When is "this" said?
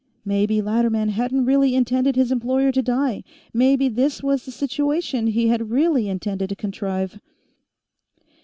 3.87-4.23